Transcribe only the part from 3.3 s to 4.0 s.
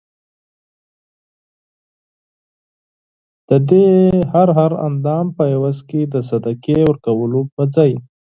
ددي